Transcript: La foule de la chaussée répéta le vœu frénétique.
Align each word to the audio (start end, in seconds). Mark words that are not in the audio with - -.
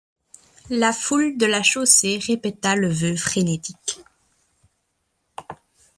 La 0.71 0.93
foule 0.93 1.37
de 1.37 1.45
la 1.45 1.61
chaussée 1.61 2.17
répéta 2.17 2.75
le 2.75 2.89
vœu 2.89 3.15
frénétique. 3.15 3.99